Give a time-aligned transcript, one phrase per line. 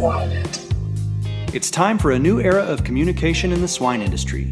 [0.00, 1.54] Swine.it.
[1.54, 4.44] It's time for a new era of communication in the swine industry,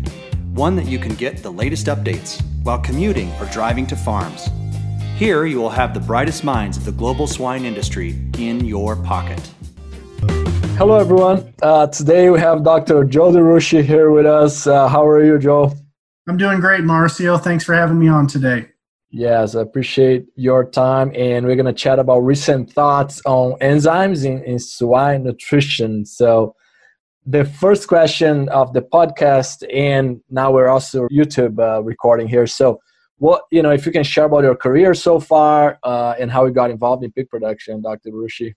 [0.53, 4.51] one that you can get the latest updates while commuting or driving to farms.
[5.17, 9.41] Here, you will have the brightest minds of the global swine industry in your pocket.
[10.77, 11.55] Hello, everyone.
[11.63, 13.05] Uh, today we have Dr.
[13.05, 14.67] Joe DeRouchey here with us.
[14.67, 15.73] Uh, how are you, Joe?
[16.29, 17.43] I'm doing great, Marcio.
[17.43, 18.69] Thanks for having me on today.
[19.11, 24.27] Yes, I appreciate your time, and we're going to chat about recent thoughts on enzymes
[24.27, 26.05] in, in swine nutrition.
[26.05, 26.55] So,
[27.25, 32.47] the first question of the podcast, and now we're also YouTube uh, recording here.
[32.47, 32.81] So,
[33.17, 36.45] what you know, if you can share about your career so far uh, and how
[36.45, 38.11] you got involved in pig production, Dr.
[38.11, 38.55] Ruschi.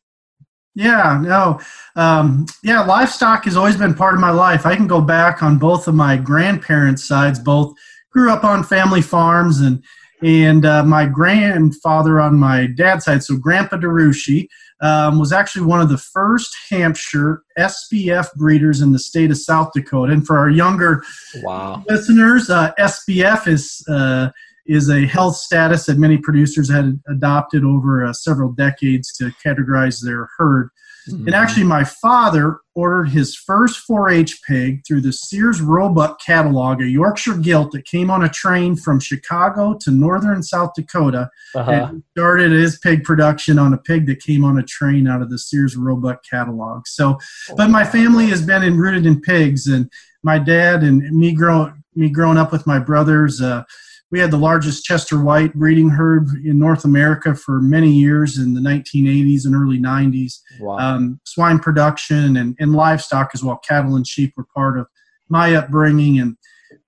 [0.76, 1.62] Yeah, no,
[1.96, 4.66] um, yeah, livestock has always been part of my life.
[4.66, 7.40] I can go back on both of my grandparents' sides.
[7.40, 7.74] Both
[8.12, 9.82] grew up on family farms, and
[10.22, 14.48] and uh, my grandfather on my dad's side, so Grandpa DeRouchey,
[14.82, 19.72] um, was actually one of the first Hampshire SPF breeders in the state of South
[19.74, 20.12] Dakota.
[20.12, 21.04] And for our younger
[21.44, 21.84] wow.
[21.88, 24.30] listeners, uh, SPF is uh,
[24.66, 30.04] is a health status that many producers had adopted over uh, several decades to categorize
[30.04, 30.70] their herd.
[31.10, 31.28] Mm-hmm.
[31.28, 36.82] And actually, my father ordered his first 4 H pig through the Sears Roebuck catalog,
[36.82, 41.30] a Yorkshire gilt that came on a train from Chicago to northern South Dakota.
[41.56, 41.72] Uh-huh.
[41.72, 45.30] And started his pig production on a pig that came on a train out of
[45.30, 46.88] the Sears Roebuck catalog.
[46.88, 47.18] So,
[47.58, 49.92] but my family has been in, rooted in pigs, and
[50.24, 53.42] my dad and me, grow, me growing up with my brothers.
[53.42, 53.64] Uh,
[54.12, 58.54] we had the largest Chester White breeding herd in North America for many years in
[58.54, 60.34] the 1980s and early 90s.
[60.60, 60.78] Wow.
[60.78, 64.88] Um, swine production and, and livestock as well, cattle and sheep were part of
[65.30, 66.20] my upbringing.
[66.20, 66.36] And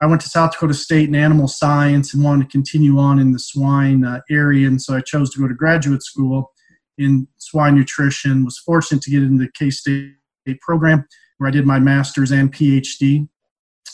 [0.01, 3.31] I went to South Dakota State in animal science and wanted to continue on in
[3.31, 4.67] the swine uh, area.
[4.67, 6.51] And so I chose to go to graduate school
[6.97, 8.43] in swine nutrition.
[8.43, 10.11] Was fortunate to get into the K State
[10.59, 11.05] program
[11.37, 13.27] where I did my master's and PhD.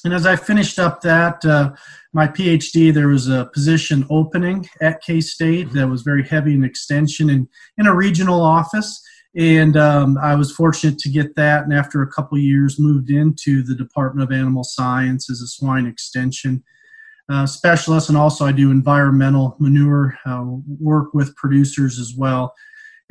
[0.03, 1.71] And as I finished up that, uh,
[2.13, 6.63] my PhD, there was a position opening at K State that was very heavy in
[6.63, 9.01] extension and in a regional office.
[9.35, 11.63] And um, I was fortunate to get that.
[11.63, 15.85] And after a couple years, moved into the Department of Animal Science as a swine
[15.85, 16.63] extension
[17.29, 18.09] uh, specialist.
[18.09, 20.43] And also, I do environmental manure uh,
[20.79, 22.55] work with producers as well.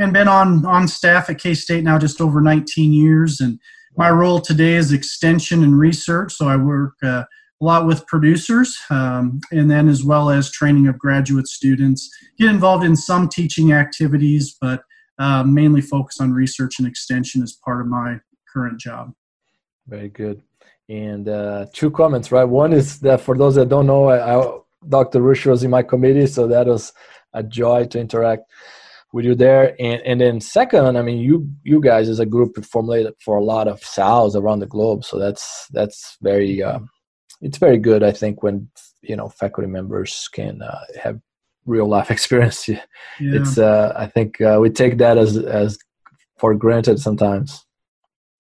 [0.01, 3.41] And been on, on staff at K State now just over 19 years.
[3.41, 3.61] And
[3.99, 6.33] my role today is extension and research.
[6.33, 7.25] So I work uh,
[7.61, 12.09] a lot with producers um, and then as well as training of graduate students.
[12.39, 14.85] Get involved in some teaching activities, but
[15.19, 18.21] uh, mainly focus on research and extension as part of my
[18.53, 19.13] current job.
[19.89, 20.43] Very good.
[20.89, 22.45] And uh, two comments, right?
[22.45, 24.59] One is that for those that don't know, I, I,
[24.89, 25.21] Dr.
[25.21, 26.93] Rush was in my committee, so that was
[27.33, 28.45] a joy to interact
[29.13, 29.75] with you there.
[29.81, 33.45] And, and then second, I mean, you you guys as a group formulated for a
[33.45, 36.81] lot of sows around the globe, so that's that's very uh,
[37.41, 38.03] it's very good.
[38.03, 38.69] I think when
[39.03, 41.21] you know faculty members can uh, have
[41.67, 42.69] real life experience.
[42.69, 42.83] Yeah.
[43.21, 45.79] It's uh, I think uh, we take that as as
[46.39, 47.65] for granted sometimes.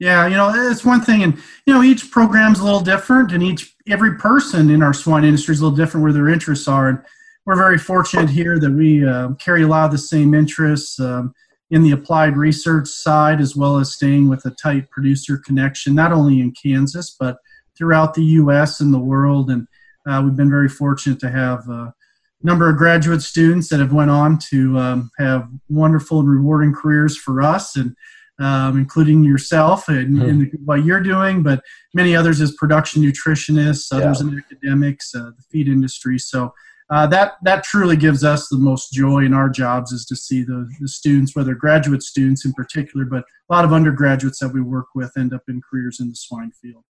[0.00, 1.36] Yeah, you know, it's one thing, and
[1.66, 5.54] you know, each program's a little different, and each every person in our swine industry
[5.54, 6.88] is a little different where their interests are.
[6.88, 7.00] And
[7.48, 11.34] we're very fortunate here that we uh, carry a lot of the same interests um,
[11.70, 16.12] in the applied research side, as well as staying with a tight producer connection, not
[16.12, 17.38] only in Kansas but
[17.74, 18.80] throughout the U.S.
[18.80, 19.48] and the world.
[19.48, 19.66] And
[20.06, 21.94] uh, we've been very fortunate to have a
[22.42, 27.16] number of graduate students that have went on to um, have wonderful and rewarding careers
[27.16, 27.96] for us, and
[28.38, 30.28] um, including yourself and, mm-hmm.
[30.28, 31.62] and, what you're doing, but
[31.94, 34.28] many others as production nutritionists, others yeah.
[34.28, 36.18] in academics, uh, the feed industry.
[36.18, 36.52] So
[36.90, 40.42] uh, that that truly gives us the most joy in our jobs is to see
[40.42, 44.62] the, the students, whether graduate students in particular, but a lot of undergraduates that we
[44.62, 46.84] work with end up in careers in the swine field.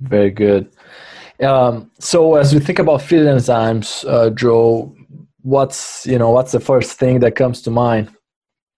[0.00, 0.70] Very good.
[1.40, 4.94] Um, so as we think about feed enzymes, uh, Joe,
[5.42, 8.10] what's you know what's the first thing that comes to mind?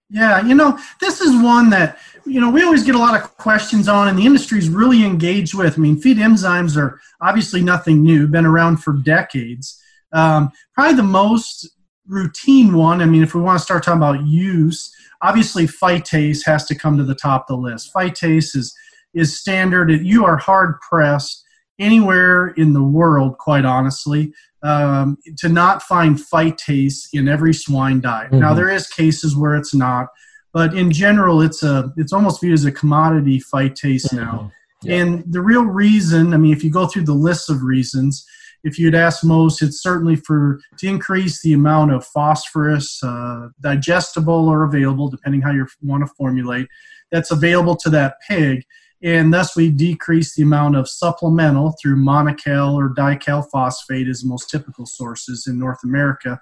[0.08, 3.36] Yeah, you know, this is one that you know we always get a lot of
[3.36, 5.76] questions on, and the industry is really engaged with.
[5.76, 9.80] I mean, feed enzymes are obviously nothing new; been around for decades.
[10.12, 11.68] Um, probably the most
[12.06, 13.00] routine one.
[13.00, 16.96] I mean, if we want to start talking about use, obviously phytase has to come
[16.98, 17.92] to the top of the list.
[17.94, 18.74] Phytase is
[19.12, 19.90] is standard.
[19.90, 21.44] You are hard pressed
[21.78, 28.30] anywhere in the world, quite honestly, um, to not find phytase in every swine diet.
[28.30, 28.40] Mm-hmm.
[28.40, 30.08] Now there is cases where it's not,
[30.52, 34.16] but in general, it's a it's almost viewed as a commodity phytase mm-hmm.
[34.16, 34.52] now.
[34.82, 34.96] Yeah.
[34.96, 38.26] And the real reason, I mean, if you go through the list of reasons,
[38.62, 44.48] if you'd ask most, it's certainly for to increase the amount of phosphorus uh, digestible
[44.48, 46.68] or available, depending how you want to formulate
[47.10, 48.64] that's available to that pig.
[49.02, 54.28] And thus, we decrease the amount of supplemental through monocal or dical phosphate, is the
[54.28, 56.38] most typical sources in North America,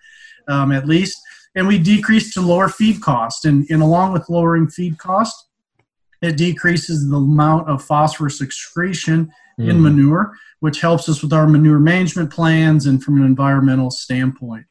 [0.49, 1.21] um, at least.
[1.55, 3.45] And we decrease to lower feed cost.
[3.45, 5.47] And, and along with lowering feed cost,
[6.21, 9.69] it decreases the amount of phosphorus excretion mm.
[9.69, 14.67] in manure, which helps us with our manure management plans and from an environmental standpoint.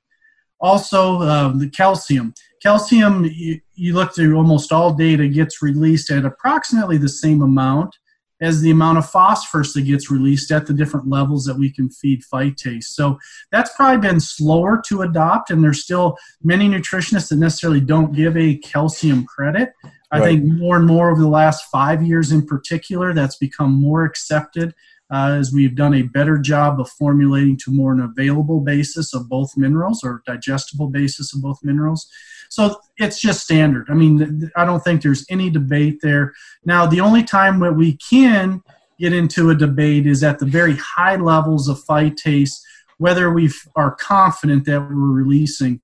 [0.60, 2.34] Also, uh, the calcium.
[2.64, 7.96] Calcium, you, you look through almost all data, gets released at approximately the same amount
[8.40, 11.90] as the amount of phosphorus that gets released at the different levels that we can
[11.90, 12.86] feed phytase.
[12.86, 13.18] So
[13.52, 18.38] that's probably been slower to adopt, and there's still many nutritionists that necessarily don't give
[18.38, 19.70] a calcium credit.
[20.12, 20.26] I right.
[20.40, 24.74] think more and more over the last five years in particular, that's become more accepted
[25.12, 29.30] uh, as we've done a better job of formulating to more an available basis of
[29.30, 32.08] both minerals or digestible basis of both minerals.
[32.50, 33.88] So it's just standard.
[33.90, 36.34] I mean, I don't think there's any debate there.
[36.66, 38.62] Now, the only time that we can
[39.00, 42.60] get into a debate is at the very high levels of phytase,
[42.98, 45.82] whether we are confident that we're releasing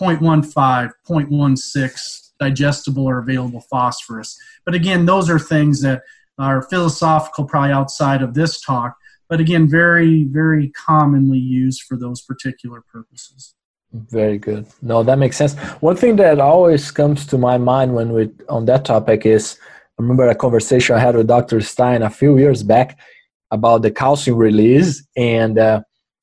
[0.00, 4.38] 0.15, 0.16 digestible or available phosphorus.
[4.64, 6.02] But again, those are things that
[6.38, 8.96] are philosophical, probably outside of this talk,
[9.28, 13.54] but again, very, very commonly used for those particular purposes.
[13.92, 14.66] Very good.
[14.82, 15.54] No, that makes sense.
[15.80, 19.56] One thing that always comes to my mind when we on that topic is
[19.96, 21.60] I remember a conversation I had with Dr.
[21.60, 22.98] Stein a few years back
[23.52, 25.82] about the calcium release, and uh,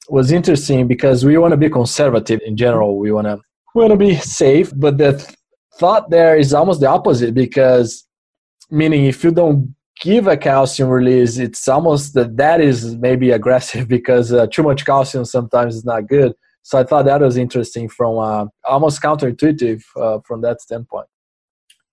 [0.09, 2.97] was interesting because we want to be conservative in general.
[2.97, 3.39] We want to
[3.73, 5.35] we want to be safe, but the th-
[5.75, 8.05] thought there is almost the opposite because
[8.69, 13.87] meaning if you don't give a calcium release, it's almost that that is maybe aggressive
[13.97, 16.33] because uh, too much calcium sometimes is not good.
[16.63, 21.07] So I thought that was interesting from uh, almost counterintuitive uh, from that standpoint.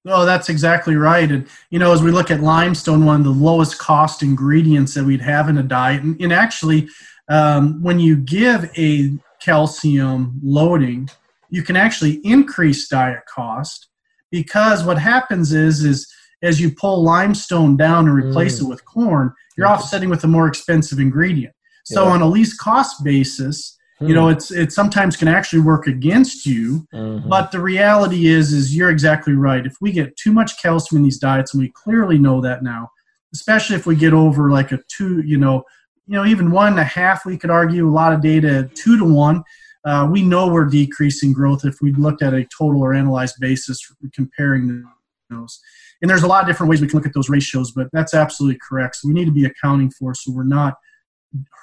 [0.07, 1.31] Oh, that's exactly right.
[1.31, 5.05] And you know, as we look at limestone, one of the lowest cost ingredients that
[5.05, 6.89] we'd have in a diet, and, and actually,
[7.29, 11.11] um, when you give a calcium loading,
[11.51, 13.89] you can actually increase diet cost
[14.31, 16.11] because what happens is is
[16.43, 18.65] as you pull limestone down and replace mm.
[18.65, 21.53] it with corn, you're offsetting with a more expensive ingredient.
[21.85, 22.11] So yeah.
[22.11, 24.33] on a least cost basis, you know, hmm.
[24.35, 26.87] it's it sometimes can actually work against you.
[26.95, 27.29] Mm-hmm.
[27.29, 29.67] But the reality is, is you're exactly right.
[29.67, 32.91] If we get too much calcium in these diets, and we clearly know that now,
[33.35, 35.65] especially if we get over like a two, you know,
[36.07, 38.99] you know, even one and a half, we could argue a lot of data two
[38.99, 39.43] to one.
[39.85, 43.81] Uh, we know we're decreasing growth if we looked at a total or analyzed basis
[44.13, 44.85] comparing
[45.31, 45.61] those.
[46.01, 48.15] And there's a lot of different ways we can look at those ratios, but that's
[48.15, 48.97] absolutely correct.
[48.97, 50.75] So we need to be accounting for so we're not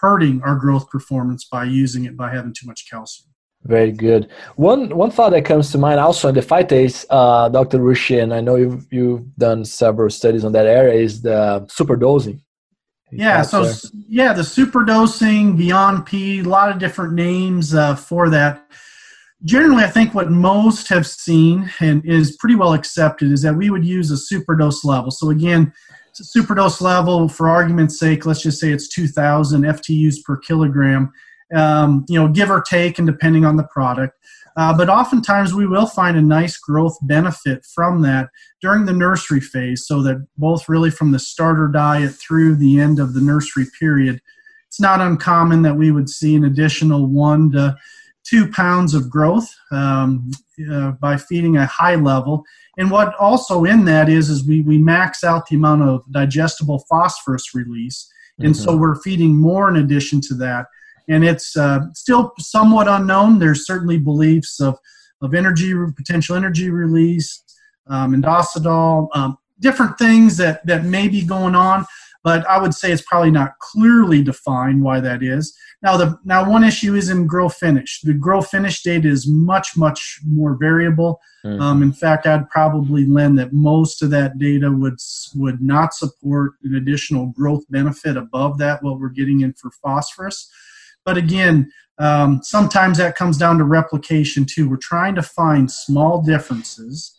[0.02, 3.30] hurting our growth performance by using it by having too much calcium.
[3.64, 4.30] Very good.
[4.58, 7.80] One one thought that comes to mind also in the phytase, uh, Dr.
[7.80, 12.42] Ruscia, and I know you've you've done several studies on that area, is the superdosing.
[13.12, 13.76] Yeah, so there.
[14.08, 18.68] yeah, the superdosing, Beyond P, a lot of different names uh, for that.
[19.44, 23.70] Generally, I think what most have seen and is pretty well accepted is that we
[23.70, 25.12] would use a superdose level.
[25.12, 25.72] So again,
[26.10, 31.12] it's a superdose level, for argument's sake, let's just say it's 2,000 FTUs per kilogram,
[31.54, 34.18] um, you know, give or take, and depending on the product.
[34.58, 38.30] Uh, but oftentimes we will find a nice growth benefit from that
[38.62, 43.00] during the nursery phase, so that both really from the starter diet through the end
[43.00, 44.22] of the nursery period,
[44.68, 47.76] it's not uncommon that we would see an additional one to
[48.24, 50.32] two pounds of growth um,
[50.72, 52.44] uh, by feeding a high level.
[52.78, 56.84] And what also in that is is we, we max out the amount of digestible
[56.90, 58.12] phosphorus release.
[58.40, 58.64] And mm-hmm.
[58.64, 60.66] so we're feeding more in addition to that.
[61.08, 63.40] And it's uh, still somewhat unknown.
[63.40, 64.78] There's certainly beliefs of,
[65.22, 67.44] of energy, potential energy release,
[67.88, 71.86] um, inositol, um, different things that, that may be going on
[72.26, 75.56] but I would say it's probably not clearly defined why that is.
[75.84, 78.02] Now, the now one issue is in grow finish.
[78.02, 81.20] The grow finish data is much much more variable.
[81.46, 81.62] Mm-hmm.
[81.62, 84.98] Um, in fact, I'd probably lend that most of that data would
[85.36, 90.52] would not support an additional growth benefit above that what we're getting in for phosphorus.
[91.06, 94.70] But again, um, sometimes that comes down to replication too.
[94.70, 97.16] We're trying to find small differences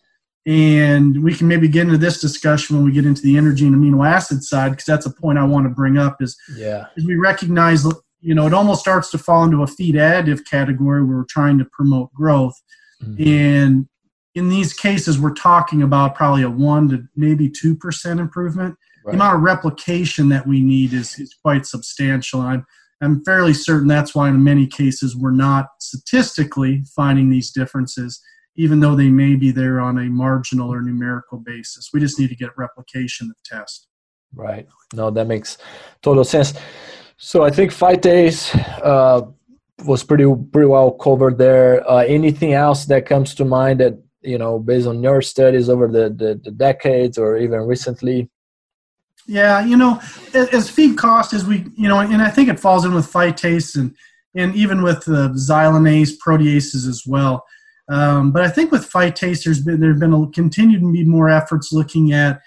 [0.47, 3.75] and we can maybe get into this discussion when we get into the energy and
[3.75, 7.05] amino acid side because that's a point i want to bring up is yeah is
[7.05, 7.85] we recognize
[8.21, 11.59] you know it almost starts to fall into a feed additive category where we're trying
[11.59, 12.55] to promote growth
[13.02, 13.28] mm-hmm.
[13.28, 13.88] and
[14.35, 19.12] in these cases we're talking about probably a 1 to maybe 2% improvement right.
[19.12, 22.66] the amount of replication that we need is, is quite substantial and I'm,
[23.03, 28.23] I'm fairly certain that's why in many cases we're not statistically finding these differences
[28.59, 31.91] even though they may be there on a marginal or numerical basis.
[31.93, 33.88] We just need to get replication of test.
[34.35, 34.67] Right.
[34.95, 35.59] No, that makes
[36.03, 36.55] total sense.
[37.19, 39.26] So I think phytase uh,
[39.85, 41.88] was pretty pretty well covered there.
[41.88, 45.87] Uh, anything else that comes to mind that you know, based on your studies over
[45.87, 48.29] the, the, the decades or even recently?
[49.26, 50.00] Yeah, you know,
[50.35, 53.76] as feed cost as we, you know, and I think it falls in with phytase
[53.76, 53.95] and
[54.37, 57.45] and even with the xylanase proteases as well.
[57.88, 61.28] Um, but I think with phytase, there's been there's been a continued to be more
[61.28, 62.40] efforts looking at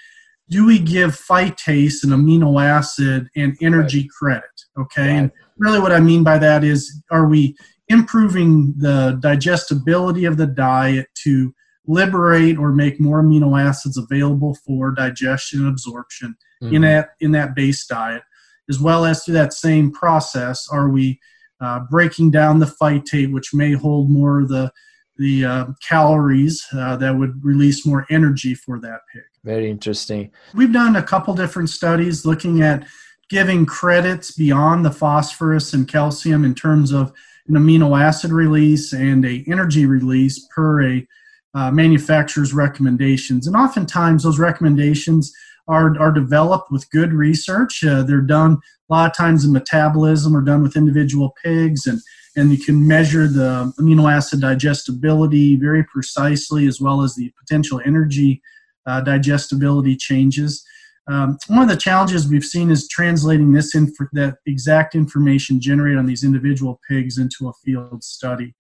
[0.50, 4.10] do we give phytase an amino acid and energy right.
[4.10, 4.50] credit?
[4.80, 5.18] Okay, right.
[5.18, 7.56] and really what I mean by that is are we
[7.90, 11.54] improving the digestibility of the diet to
[11.88, 16.76] liberate or make more amino acids available for digestion and absorption mm-hmm.
[16.76, 18.24] in that in that base diet,
[18.70, 21.20] as well as through that same process, are we
[21.62, 24.72] uh, breaking down the phytate, which may hold more of the
[25.18, 29.22] the uh, calories uh, that would release more energy for that pig.
[29.44, 30.32] Very interesting.
[30.54, 32.88] We've done a couple different studies looking at
[33.30, 37.12] giving credits beyond the phosphorus and calcium in terms of
[37.48, 41.08] an amino acid release and a energy release per a
[41.54, 43.46] uh, manufacturer's recommendations.
[43.46, 45.34] And oftentimes those recommendations
[45.70, 47.84] are, are developed with good research.
[47.84, 48.58] Uh, they're done
[48.90, 52.02] a lot of times in metabolism or done with individual pigs and
[52.36, 57.82] and you can measure the amino acid digestibility very precisely as well as the potential
[57.86, 58.42] energy
[58.86, 60.64] uh, digestibility changes.
[61.08, 65.98] Um, one of the challenges we've seen is translating this in that exact information generated
[65.98, 68.54] on these individual pigs into a field study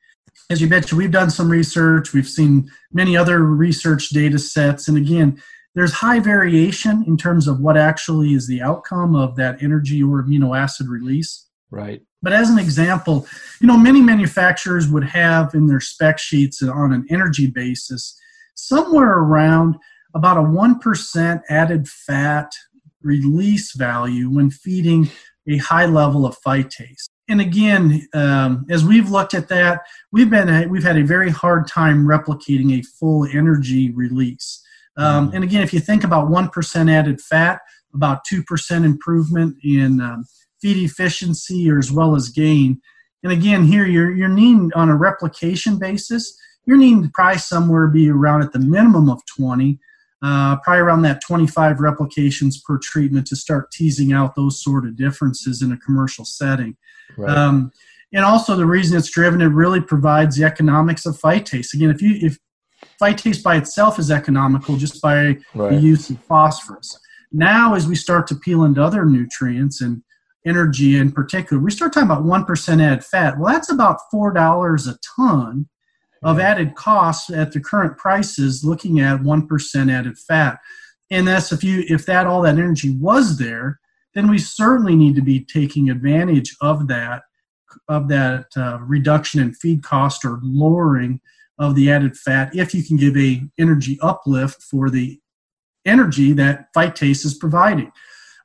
[0.49, 2.13] as you mentioned, we've done some research.
[2.13, 4.87] We've seen many other research data sets.
[4.87, 5.41] And again,
[5.75, 10.23] there's high variation in terms of what actually is the outcome of that energy or
[10.23, 11.47] amino acid release.
[11.71, 12.01] Right.
[12.21, 13.27] But as an example,
[13.61, 18.19] you know, many manufacturers would have in their spec sheets on an energy basis
[18.55, 19.77] somewhere around
[20.13, 22.51] about a 1% added fat
[23.01, 25.09] release value when feeding
[25.47, 30.67] a high level of phytase and again, um, as we've looked at that, we've been
[30.69, 34.65] we've had a very hard time replicating a full energy release.
[34.99, 35.35] Um, mm-hmm.
[35.35, 37.59] and again, if you think about one percent added fat,
[37.93, 40.25] about two percent improvement in um,
[40.61, 42.81] feed efficiency, or as well as gain.
[43.23, 47.87] And again, here you're you're needing on a replication basis, you're needing to probably somewhere
[47.87, 49.79] be around at the minimum of twenty
[50.21, 54.97] uh, probably around that 25 replications per treatment to start teasing out those sort of
[54.97, 56.75] differences in a commercial setting.
[57.17, 57.35] Right.
[57.35, 57.71] Um,
[58.11, 61.73] and also the reason it's driven, it really provides the economics of phytase.
[61.73, 62.37] Again, if you if
[63.01, 65.71] phytase by itself is economical just by right.
[65.71, 66.99] the use of phosphorus.
[67.31, 70.03] Now, as we start to peel into other nutrients and
[70.45, 73.37] energy in particular, we start talking about one percent added fat.
[73.37, 75.67] Well, that's about four dollars a ton
[76.23, 80.59] of added costs at the current prices looking at 1% added fat
[81.11, 83.79] and that's if you if that all that energy was there
[84.15, 87.23] then we certainly need to be taking advantage of that
[87.87, 91.21] of that uh, reduction in feed cost or lowering
[91.59, 95.19] of the added fat if you can give a energy uplift for the
[95.85, 97.91] energy that phytase is providing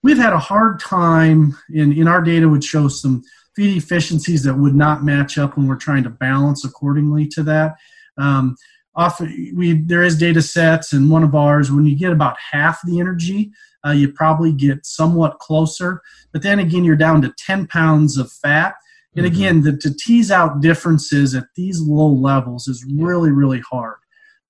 [0.03, 3.23] we've had a hard time in in our data would show some
[3.57, 7.77] feed efficiencies that would not match up when we're trying to balance accordingly to that.
[8.19, 8.57] Um,
[8.95, 12.81] often we there is data sets and one of ours when you get about half
[12.85, 13.51] the energy
[13.85, 16.01] uh, you probably get somewhat closer
[16.33, 18.77] but then again you're down to 10 pounds of fat
[19.17, 19.35] and mm-hmm.
[19.35, 23.97] again the, to tease out differences at these low levels is really really hard.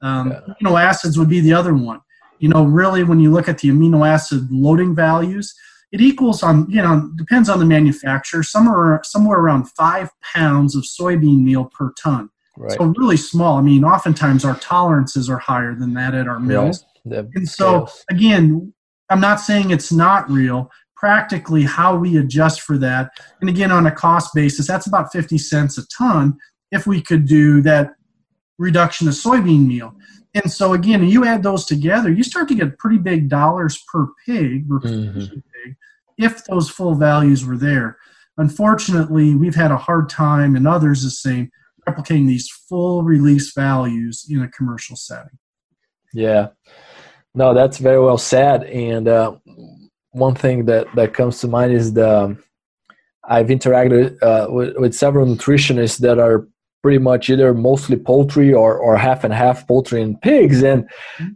[0.03, 0.55] Um, yeah.
[0.63, 2.01] amino acids would be the other one.
[2.39, 5.55] You know really when you look at the amino acid loading values
[5.93, 10.83] it equals on you know depends on the manufacturer somewhere somewhere around five pounds of
[10.83, 12.31] soybean meal per ton.
[12.57, 12.77] Right.
[12.79, 13.59] so really small.
[13.59, 16.85] I mean oftentimes our tolerances are higher than that at our mills.
[17.35, 18.73] And so again
[19.11, 23.11] i'm not saying it's not real practically how we adjust for that
[23.41, 26.37] and again on a cost basis that's about 50 cents a ton
[26.71, 27.91] if we could do that
[28.59, 29.95] reduction of soybean meal
[30.35, 34.09] and so again, you add those together, you start to get pretty big dollars per
[34.27, 35.21] pig, mm-hmm.
[35.21, 35.77] pig
[36.19, 37.99] if those full values were there.
[38.37, 41.51] Unfortunately, we've had a hard time, and others the same,
[41.89, 45.39] replicating these full release values in a commercial setting.
[46.13, 46.49] Yeah,
[47.35, 48.65] no, that's very well said.
[48.65, 49.37] And uh,
[50.15, 52.37] one thing that that comes to mind is the
[53.29, 56.47] I've interacted uh, with, with several nutritionists that are
[56.83, 60.63] pretty much either mostly poultry or, or half and half poultry and pigs.
[60.63, 60.87] And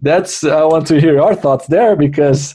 [0.03, 2.55] that's, I want to hear your thoughts there because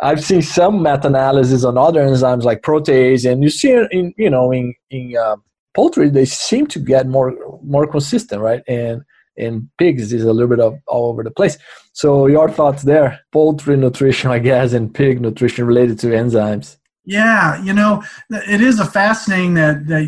[0.00, 4.50] I've seen some meta-analysis on other enzymes like protease, and you see in, you know,
[4.52, 5.36] in, in uh,
[5.74, 8.62] poultry, they seem to get more, more consistent, right?
[8.66, 9.02] And
[9.36, 11.58] and pigs is a little bit of all over the place.
[11.92, 16.76] So your thoughts there, poultry nutrition, I guess, and pig nutrition related to enzymes.
[17.06, 20.04] Yeah, you know, it is a fascinating that that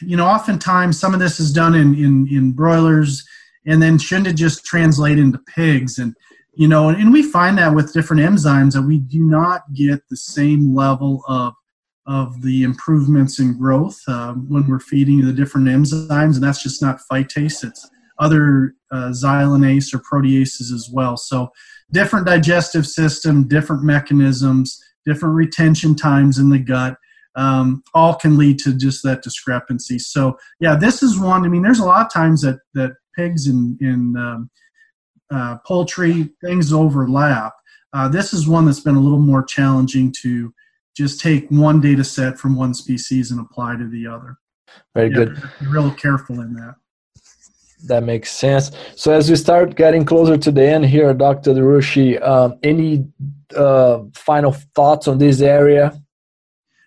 [0.00, 3.26] you know, oftentimes some of this is done in in, in broilers,
[3.66, 5.98] and then shouldn't it just translate into pigs?
[5.98, 6.14] And
[6.54, 10.08] you know, and, and we find that with different enzymes that we do not get
[10.08, 11.52] the same level of
[12.06, 16.80] of the improvements in growth uh, when we're feeding the different enzymes, and that's just
[16.80, 21.16] not phytase; it's other uh, xylanase or proteases as well.
[21.16, 21.50] So,
[21.90, 26.96] different digestive system, different mechanisms different retention times in the gut,
[27.34, 29.98] um, all can lead to just that discrepancy.
[29.98, 31.44] So yeah, this is one.
[31.44, 34.50] I mean, there's a lot of times that that pigs and, and um,
[35.30, 37.54] uh, poultry things overlap.
[37.92, 40.52] Uh, this is one that's been a little more challenging to
[40.96, 44.36] just take one data set from one species and apply to the other.
[44.94, 45.42] Very yeah, good.
[45.60, 46.74] Be real careful in that.
[47.84, 48.72] That makes sense.
[48.96, 51.52] So as we start getting closer to the end here, Dr.
[51.54, 53.06] DeRouchey, um, any
[53.56, 56.00] uh, final thoughts on this area?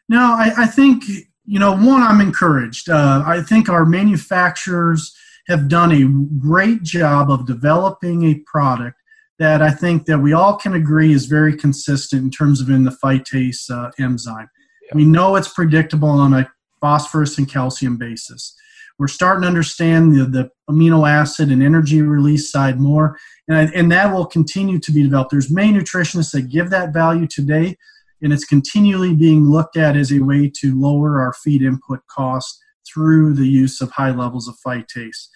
[0.09, 1.03] No, I, I think
[1.45, 2.01] you know one.
[2.01, 2.89] I'm encouraged.
[2.89, 5.15] Uh, I think our manufacturers
[5.47, 6.05] have done a
[6.39, 8.97] great job of developing a product
[9.39, 12.83] that I think that we all can agree is very consistent in terms of in
[12.83, 14.49] the phytase uh, enzyme.
[14.83, 14.91] Yeah.
[14.95, 18.55] We know it's predictable on a phosphorus and calcium basis.
[18.99, 23.17] We're starting to understand the, the amino acid and energy release side more,
[23.47, 25.31] and, and that will continue to be developed.
[25.31, 27.77] There's many nutritionists that give that value today,
[28.21, 32.59] and it's continually being looked at as a way to lower our feed input cost
[32.87, 35.27] through the use of high levels of phytase.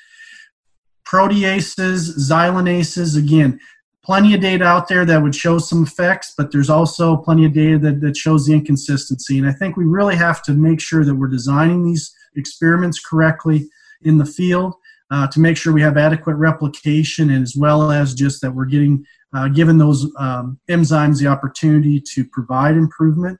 [1.08, 3.60] Proteases, xylanases, again,
[4.04, 7.54] plenty of data out there that would show some effects, but there's also plenty of
[7.54, 9.40] data that, that shows the inconsistency.
[9.40, 13.68] And I think we really have to make sure that we're designing these experiments correctly
[14.02, 14.76] in the field
[15.12, 18.66] uh, to make sure we have adequate replication and as well as just that we're
[18.66, 23.38] getting uh, given those um, enzymes the opportunity to provide improvement.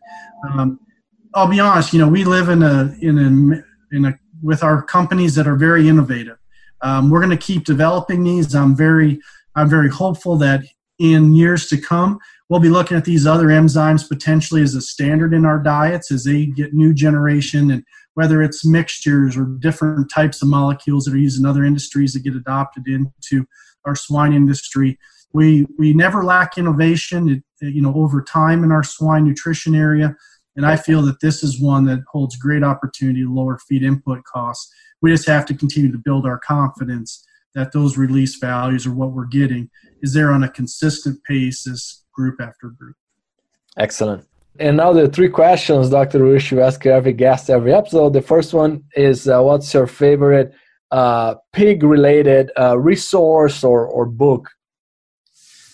[0.50, 0.80] Um,
[1.34, 4.82] I'll be honest, you know, we live in a in a in a with our
[4.82, 6.38] companies that are very innovative.
[6.82, 8.54] Um, we're going to keep developing these.
[8.54, 9.20] I'm very
[9.56, 10.64] I'm very hopeful that
[11.00, 15.34] in years to come we'll be looking at these other enzymes potentially as a standard
[15.34, 17.84] in our diets as they get new generation and
[18.16, 22.24] whether it's mixtures or different types of molecules that are used in other industries that
[22.24, 23.46] get adopted into
[23.86, 24.98] our swine industry.
[25.34, 30.16] We, we never lack innovation, you know, over time in our swine nutrition area.
[30.56, 34.24] And I feel that this is one that holds great opportunity to lower feed input
[34.24, 34.74] costs.
[35.02, 39.12] We just have to continue to build our confidence that those release values are what
[39.12, 39.70] we're getting
[40.02, 42.96] is there on a consistent as group after group.
[43.78, 44.26] Excellent.
[44.60, 46.24] And now the three questions, Dr.
[46.24, 48.14] Rush, you ask every guest every episode.
[48.14, 50.54] The first one is uh, what's your favorite
[50.92, 54.50] uh, pig related uh, resource or, or book?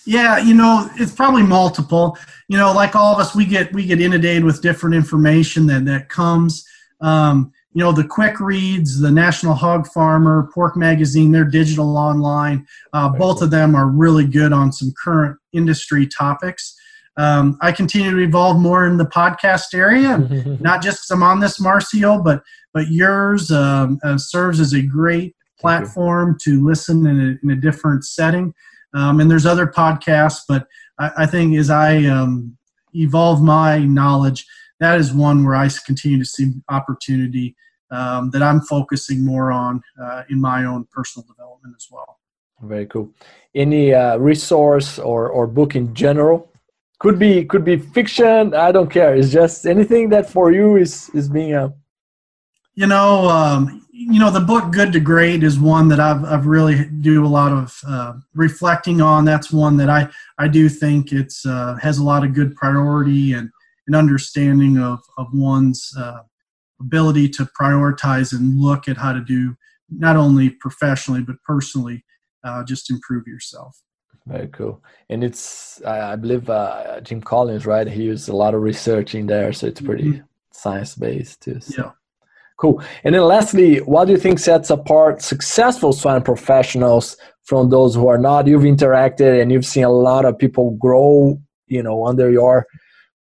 [0.05, 2.17] Yeah, you know, it's probably multiple.
[2.47, 5.85] You know, like all of us, we get we get inundated with different information that
[5.85, 6.65] that comes.
[7.01, 12.65] Um, you know, the quick reads, the National Hog Farmer, Pork Magazine, they're digital online.
[12.93, 16.75] Uh, both of them are really good on some current industry topics.
[17.17, 20.17] Um, I continue to evolve more in the podcast area,
[20.59, 22.41] not just because I'm on this Marcio, but
[22.73, 27.61] but yours um, uh, serves as a great platform to listen in a, in a
[27.61, 28.53] different setting.
[28.93, 30.67] Um, and there's other podcasts, but
[30.99, 32.57] I, I think as I um,
[32.93, 34.45] evolve my knowledge,
[34.79, 37.55] that is one where I continue to see opportunity
[37.91, 42.19] um, that I'm focusing more on uh, in my own personal development as well.
[42.61, 43.11] Very cool.
[43.53, 46.50] Any uh, resource or, or book in general
[47.01, 48.53] could be could be fiction.
[48.53, 49.15] I don't care.
[49.15, 51.73] It's just anything that for you is is being a
[52.75, 56.45] you know um, you know the book good to great is one that i've, I've
[56.45, 59.25] really do a lot of uh, reflecting on.
[59.25, 63.33] That's one that i i do think it's uh, has a lot of good priority
[63.33, 63.49] and
[63.87, 66.21] an understanding of of one's uh,
[66.79, 69.55] ability to prioritize and look at how to do
[69.89, 72.05] not only professionally but personally
[72.43, 73.81] uh, just improve yourself
[74.25, 74.83] very cool.
[75.09, 77.87] And it's, I believe, uh, Jim Collins, right?
[77.87, 80.25] He used a lot of research in there, so it's pretty mm-hmm.
[80.51, 81.59] science based too.
[81.59, 81.83] So.
[81.83, 81.91] Yeah.
[82.57, 82.83] Cool.
[83.03, 88.07] And then lastly, what do you think sets apart successful swine professionals from those who
[88.07, 88.45] are not?
[88.45, 92.67] You've interacted and you've seen a lot of people grow, you know, under your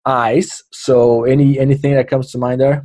[0.05, 0.61] eyes.
[0.73, 2.85] So any anything that comes to mind there?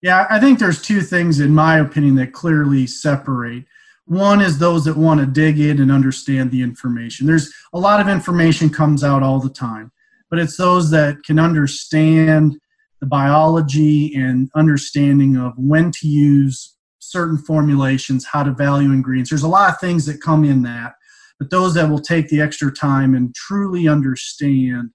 [0.00, 3.64] Yeah, I think there's two things in my opinion that clearly separate.
[4.08, 7.26] One is those that want to dig in and understand the information.
[7.26, 9.92] There's a lot of information comes out all the time,
[10.30, 12.58] but it's those that can understand
[13.02, 19.28] the biology and understanding of when to use certain formulations, how to value ingredients.
[19.28, 20.94] There's a lot of things that come in that,
[21.38, 24.88] but those that will take the extra time and truly understand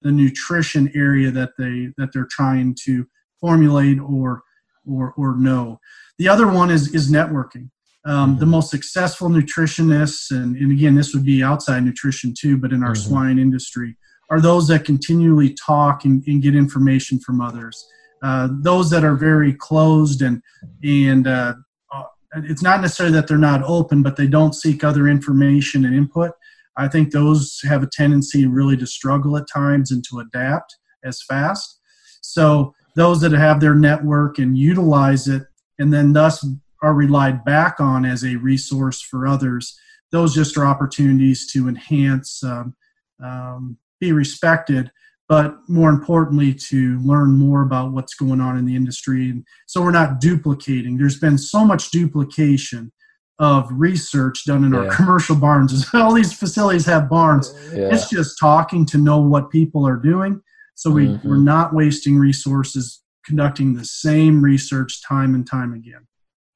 [0.00, 3.04] the nutrition area that they that they're trying to
[3.40, 4.44] formulate or
[4.86, 5.80] or or know.
[6.18, 7.70] The other one is is networking.
[8.06, 12.72] Um, the most successful nutritionists, and, and again, this would be outside nutrition too, but
[12.72, 13.08] in our mm-hmm.
[13.08, 13.96] swine industry,
[14.30, 17.86] are those that continually talk and, and get information from others.
[18.22, 20.42] Uh, those that are very closed and
[20.82, 21.54] and uh,
[21.92, 22.02] uh,
[22.34, 26.32] it's not necessarily that they're not open, but they don't seek other information and input.
[26.76, 31.22] I think those have a tendency really to struggle at times and to adapt as
[31.22, 31.80] fast.
[32.20, 35.42] So those that have their network and utilize it,
[35.78, 36.46] and then thus
[36.82, 39.78] are relied back on as a resource for others,
[40.12, 42.74] those just are opportunities to enhance, um,
[43.22, 44.90] um, be respected,
[45.28, 49.30] but more importantly, to learn more about what's going on in the industry.
[49.30, 50.96] And so we're not duplicating.
[50.96, 52.92] There's been so much duplication
[53.38, 54.80] of research done in yeah.
[54.80, 55.86] our commercial barns.
[55.94, 57.54] All these facilities have barns.
[57.72, 57.88] Yeah.
[57.92, 60.42] It's just talking to know what people are doing.
[60.74, 61.28] So we, mm-hmm.
[61.28, 66.06] we're not wasting resources conducting the same research time and time again.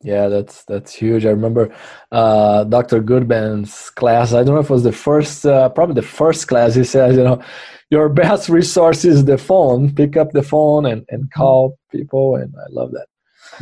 [0.02, 1.24] Yeah, that's that's huge.
[1.24, 1.74] I remember
[2.12, 3.00] uh, Dr.
[3.00, 4.32] Goodband's class.
[4.34, 6.74] I don't know if it was the first, uh, probably the first class.
[6.74, 7.42] He says, you know,
[7.90, 9.94] your best resource is the phone.
[9.94, 13.06] Pick up the phone and, and call people, and I love that.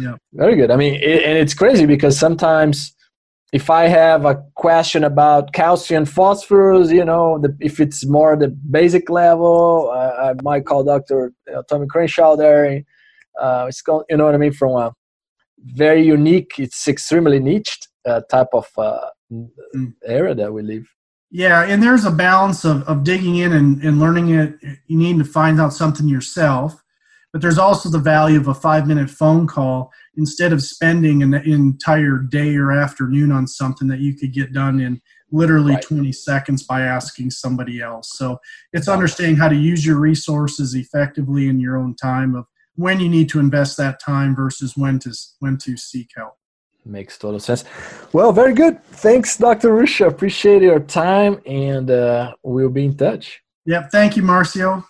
[0.01, 0.71] Yeah, very good.
[0.71, 2.95] I mean, it, and it's crazy because sometimes
[3.53, 8.49] if I have a question about calcium, phosphorus, you know, the, if it's more the
[8.49, 11.33] basic level, I, I might call Dr.
[11.68, 12.83] Tommy Crenshaw there.
[13.38, 14.92] Uh, it's called, you know what I mean, from a
[15.64, 19.48] very unique, it's extremely niched uh, type of uh, mm.
[20.05, 20.87] area that we live.
[21.31, 24.55] Yeah, and there's a balance of, of digging in and, and learning it.
[24.87, 26.83] You need to find out something yourself
[27.33, 31.35] but there's also the value of a five minute phone call instead of spending an
[31.35, 35.83] entire day or afternoon on something that you could get done in literally right.
[35.83, 38.18] 20 seconds by asking somebody else.
[38.18, 38.38] So
[38.75, 42.44] it's understanding how to use your resources effectively in your own time of
[42.76, 46.35] when you need to invest that time versus when to when to seek help.
[46.85, 47.64] Makes total sense.
[48.12, 48.82] Well, very good.
[48.85, 49.70] Thanks, Dr.
[49.70, 50.08] Ruscia.
[50.08, 53.40] Appreciate your time, and uh, we'll be in touch.
[53.66, 53.90] Yep.
[53.92, 54.80] Thank you, Marcio.